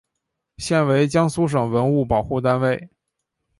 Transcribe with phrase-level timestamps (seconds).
[0.57, 2.89] 现为江苏省文物保护单位。